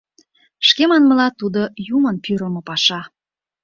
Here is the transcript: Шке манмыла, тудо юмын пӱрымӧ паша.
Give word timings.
Шке 0.67 0.83
манмыла, 0.89 1.27
тудо 1.39 1.61
юмын 1.95 2.15
пӱрымӧ 2.23 2.61
паша. 2.67 3.01